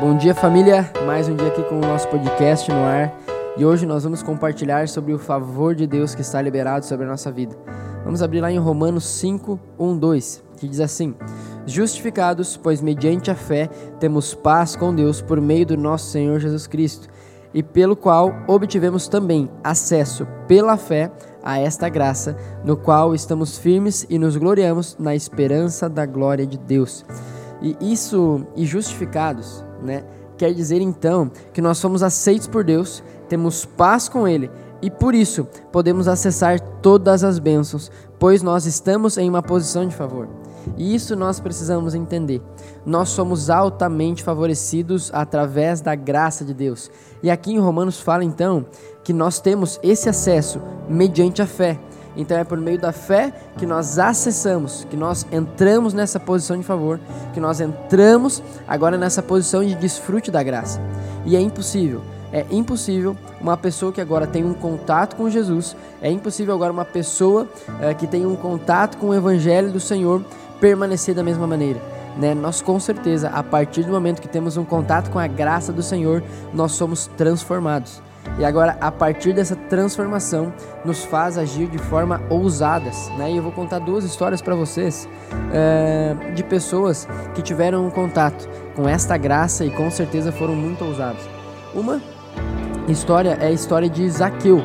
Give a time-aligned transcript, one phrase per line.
[0.00, 0.90] Bom dia, família.
[1.06, 3.14] Mais um dia aqui com o nosso podcast no ar.
[3.58, 7.08] E hoje nós vamos compartilhar sobre o favor de Deus que está liberado sobre a
[7.08, 7.54] nossa vida.
[8.02, 11.14] Vamos abrir lá em Romanos 5, 1, 2, que diz assim:
[11.66, 13.68] Justificados, pois mediante a fé
[14.00, 17.08] temos paz com Deus por meio do nosso Senhor Jesus Cristo,
[17.52, 21.12] e pelo qual obtivemos também acesso pela fé
[21.44, 22.34] a esta graça,
[22.64, 27.04] no qual estamos firmes e nos gloriamos na esperança da glória de Deus.
[27.60, 30.04] E isso, e justificados, né?
[30.36, 34.50] Quer dizer então que nós somos aceitos por Deus, temos paz com Ele
[34.80, 39.94] e por isso podemos acessar todas as bênçãos, pois nós estamos em uma posição de
[39.94, 40.28] favor.
[40.76, 42.42] E isso nós precisamos entender.
[42.84, 46.90] Nós somos altamente favorecidos através da graça de Deus.
[47.22, 48.66] E aqui em Romanos fala então
[49.04, 51.78] que nós temos esse acesso mediante a fé.
[52.16, 56.62] Então é por meio da fé que nós acessamos, que nós entramos nessa posição de
[56.62, 57.00] favor,
[57.32, 60.80] que nós entramos agora nessa posição de desfrute da graça.
[61.24, 62.02] E é impossível,
[62.32, 66.84] é impossível uma pessoa que agora tem um contato com Jesus, é impossível agora uma
[66.84, 67.48] pessoa
[67.80, 70.24] é, que tem um contato com o Evangelho do Senhor
[70.60, 71.80] permanecer da mesma maneira.
[72.16, 72.34] Né?
[72.34, 75.82] Nós com certeza, a partir do momento que temos um contato com a graça do
[75.82, 78.02] Senhor, nós somos transformados.
[78.38, 80.52] E agora, a partir dessa transformação,
[80.84, 83.08] nos faz agir de forma ousadas.
[83.18, 83.32] Né?
[83.32, 85.08] E eu vou contar duas histórias para vocês
[85.52, 90.84] é, de pessoas que tiveram um contato com esta graça e com certeza foram muito
[90.84, 91.22] ousados.
[91.74, 92.00] Uma
[92.88, 94.62] história é a história de Zaqueu.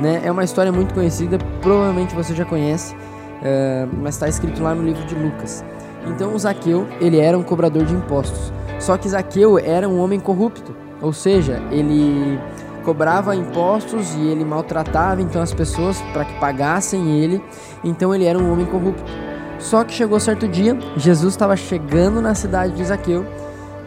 [0.00, 0.20] Né?
[0.24, 2.94] É uma história muito conhecida, provavelmente você já conhece,
[3.42, 5.64] é, mas está escrito lá no livro de Lucas.
[6.06, 8.52] Então, o Zaqueu, ele era um cobrador de impostos.
[8.78, 12.38] Só que Zaqueu era um homem corrupto, ou seja, ele
[12.86, 17.42] cobrava impostos e ele maltratava então as pessoas para que pagassem ele.
[17.82, 19.02] Então ele era um homem corrupto.
[19.58, 23.26] Só que chegou certo dia, Jesus estava chegando na cidade de Zaqueu,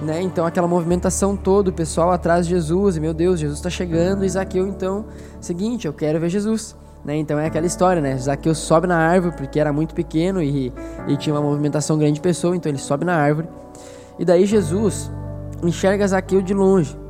[0.00, 0.22] né?
[0.22, 4.24] Então aquela movimentação toda, o pessoal atrás de Jesus, e meu Deus, Jesus está chegando,
[4.24, 5.06] e Zaqueu então,
[5.40, 6.76] seguinte, eu quero ver Jesus.
[7.04, 7.16] Né?
[7.16, 8.16] Então é aquela história, né?
[8.16, 10.72] Zaqueu sobe na árvore porque era muito pequeno e,
[11.08, 13.48] e tinha uma movimentação grande de pessoa, então ele sobe na árvore.
[14.18, 15.10] E daí Jesus
[15.62, 17.03] enxerga Zaqueu de longe.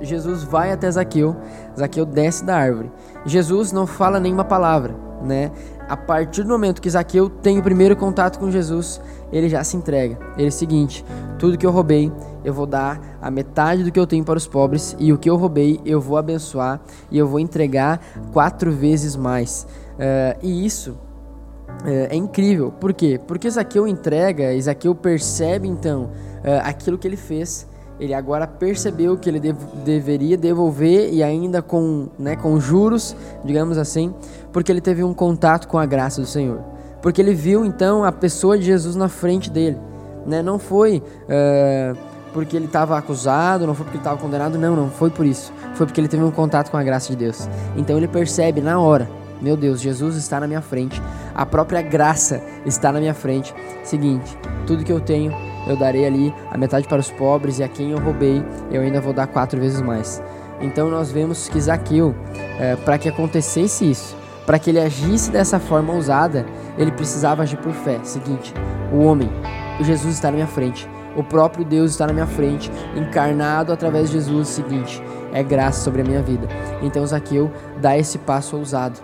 [0.00, 1.36] Jesus vai até Zaqueu,
[1.78, 2.90] Zaqueu desce da árvore.
[3.24, 5.50] Jesus não fala nenhuma palavra, né?
[5.88, 9.00] A partir do momento que Zaqueu tem o primeiro contato com Jesus,
[9.32, 10.18] ele já se entrega.
[10.36, 11.04] Ele é o seguinte:
[11.38, 12.12] tudo que eu roubei,
[12.44, 15.28] eu vou dar a metade do que eu tenho para os pobres, e o que
[15.28, 16.80] eu roubei, eu vou abençoar
[17.10, 18.00] e eu vou entregar
[18.32, 19.66] quatro vezes mais.
[19.94, 22.72] Uh, e isso uh, é incrível.
[22.72, 23.20] Por quê?
[23.26, 27.68] Porque Zaqueu entrega, Zaqueu percebe então uh, aquilo que ele fez
[28.00, 33.76] ele agora percebeu que ele dev deveria devolver e ainda com, né, com juros, digamos
[33.76, 34.14] assim,
[34.50, 36.60] porque ele teve um contato com a graça do Senhor.
[37.02, 39.78] Porque ele viu então a pessoa de Jesus na frente dele.
[40.26, 40.42] Né?
[40.42, 41.96] Não foi uh,
[42.32, 45.52] porque ele estava acusado, não foi porque ele estava condenado, não, não foi por isso.
[45.74, 47.48] Foi porque ele teve um contato com a graça de Deus.
[47.76, 49.08] Então ele percebe na hora:
[49.40, 51.00] meu Deus, Jesus está na minha frente,
[51.34, 53.54] a própria graça está na minha frente.
[53.82, 54.36] Seguinte,
[54.66, 55.32] tudo que eu tenho
[55.66, 59.00] eu darei ali a metade para os pobres, e a quem eu roubei, eu ainda
[59.00, 60.22] vou dar quatro vezes mais.
[60.60, 62.14] Então nós vemos que Zaqueu,
[62.58, 66.44] é, para que acontecesse isso, para que ele agisse dessa forma ousada,
[66.76, 67.98] ele precisava agir por fé.
[68.02, 68.52] Seguinte,
[68.92, 69.30] o homem,
[69.78, 74.08] o Jesus está na minha frente, o próprio Deus está na minha frente, encarnado através
[74.08, 74.48] de Jesus.
[74.48, 75.02] Seguinte,
[75.32, 76.48] é graça sobre a minha vida.
[76.82, 79.00] Então Zaqueu dá esse passo ousado.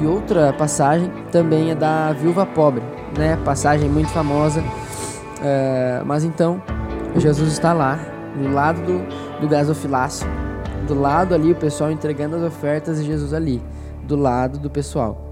[0.00, 2.82] E outra passagem também é da viúva pobre,
[3.16, 3.36] né?
[3.44, 4.62] Passagem muito famosa
[5.40, 6.60] é, mas então,
[7.16, 7.98] Jesus está lá,
[8.36, 10.26] do lado do, do gasofilácio,
[10.86, 13.62] do lado ali o pessoal entregando as ofertas e Jesus ali,
[14.04, 15.26] do lado do pessoal.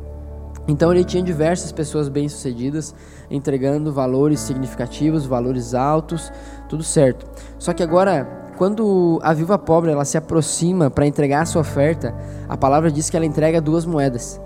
[0.68, 2.94] Então ele tinha diversas pessoas bem-sucedidas
[3.30, 6.32] entregando valores significativos, valores altos,
[6.68, 7.26] tudo certo.
[7.58, 12.14] Só que agora, quando a viúva pobre ela se aproxima para entregar a sua oferta,
[12.48, 14.40] a palavra diz que ela entrega duas moedas.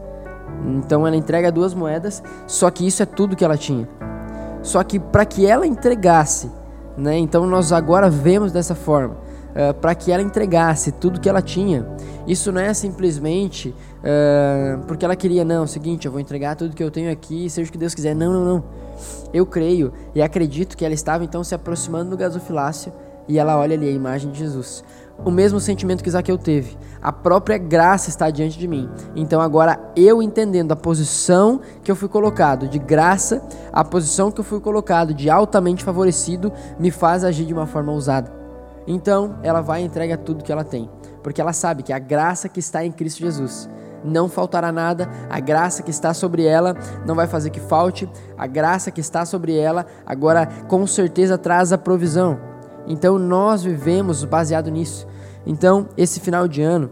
[0.66, 3.88] Então ela entrega duas moedas, só que isso é tudo que ela tinha.
[4.62, 6.50] Só que para que ela entregasse,
[6.96, 7.16] né?
[7.16, 11.86] Então nós agora vemos dessa forma, uh, para que ela entregasse tudo que ela tinha.
[12.26, 16.56] Isso não é simplesmente uh, porque ela queria, não, é o seguinte, eu vou entregar
[16.56, 18.14] tudo que eu tenho aqui, seja o que Deus quiser.
[18.14, 18.64] Não, não, não.
[19.32, 22.92] Eu creio e acredito que ela estava então se aproximando do gasofilácio
[23.30, 24.84] e ela olha ali a imagem de Jesus
[25.24, 26.76] o mesmo sentimento que Zaqueu teve.
[27.02, 28.88] A própria graça está diante de mim.
[29.14, 33.42] Então agora eu entendendo a posição que eu fui colocado de graça,
[33.72, 37.92] a posição que eu fui colocado de altamente favorecido, me faz agir de uma forma
[37.92, 38.32] ousada.
[38.86, 40.90] Então ela vai e entrega tudo que ela tem,
[41.22, 43.68] porque ela sabe que a graça que está em Cristo Jesus
[44.02, 46.74] não faltará nada, a graça que está sobre ela
[47.04, 51.72] não vai fazer que falte, a graça que está sobre ela agora com certeza traz
[51.72, 52.49] a provisão.
[52.86, 55.06] Então nós vivemos baseado nisso.
[55.46, 56.90] Então esse final de ano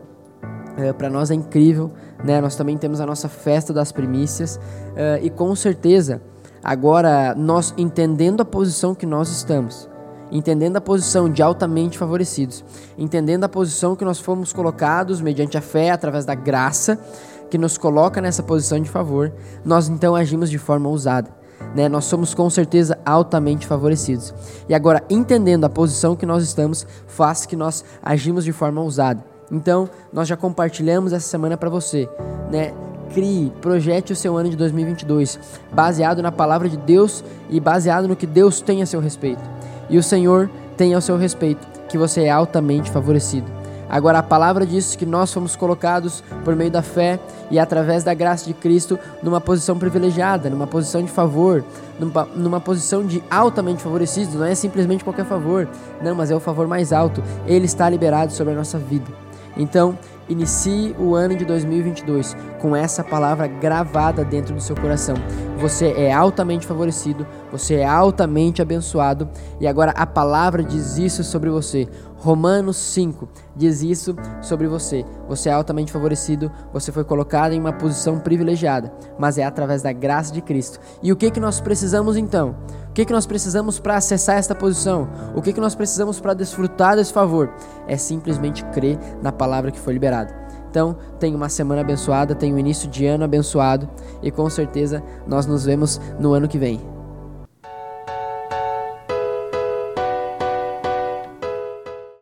[0.76, 1.90] é, para nós é incrível,
[2.24, 2.40] né?
[2.40, 4.60] Nós também temos a nossa festa das primícias
[4.94, 6.22] é, e com certeza
[6.62, 9.88] agora nós entendendo a posição que nós estamos,
[10.30, 12.64] entendendo a posição de altamente favorecidos,
[12.96, 16.98] entendendo a posição que nós fomos colocados mediante a fé através da graça
[17.50, 19.32] que nos coloca nessa posição de favor,
[19.64, 21.37] nós então agimos de forma ousada.
[21.74, 21.88] Né?
[21.88, 24.34] Nós somos com certeza altamente favorecidos.
[24.68, 29.24] E agora, entendendo a posição que nós estamos, faz que nós agimos de forma ousada.
[29.50, 32.08] Então, nós já compartilhamos essa semana para você,
[32.50, 32.72] né?
[33.14, 35.40] Crie, projete o seu ano de 2022,
[35.72, 39.42] baseado na palavra de Deus e baseado no que Deus tem a seu respeito.
[39.88, 43.57] E o Senhor tem ao seu respeito que você é altamente favorecido.
[43.88, 47.18] Agora, a palavra diz que nós fomos colocados por meio da fé
[47.50, 51.64] e através da graça de Cristo numa posição privilegiada, numa posição de favor,
[51.98, 54.38] numa, numa posição de altamente favorecido.
[54.38, 55.66] Não é simplesmente qualquer favor,
[56.02, 57.22] não, mas é o favor mais alto.
[57.46, 59.10] Ele está liberado sobre a nossa vida.
[59.56, 59.98] Então,
[60.28, 65.16] inicie o ano de 2022 com essa palavra gravada dentro do seu coração.
[65.58, 69.28] Você é altamente favorecido, você é altamente abençoado
[69.60, 71.88] e agora a palavra diz isso sobre você.
[72.16, 75.04] Romanos 5 diz isso sobre você.
[75.28, 79.92] Você é altamente favorecido, você foi colocado em uma posição privilegiada, mas é através da
[79.92, 80.80] graça de Cristo.
[81.02, 82.56] E o que que nós precisamos então?
[82.90, 85.08] O que que nós precisamos para acessar esta posição?
[85.34, 87.52] O que que nós precisamos para desfrutar desse favor?
[87.86, 90.17] É simplesmente crer na palavra que foi liberada.
[90.70, 93.88] Então, tenha uma semana abençoada, tenha um início de ano abençoado
[94.22, 96.97] e com certeza nós nos vemos no ano que vem.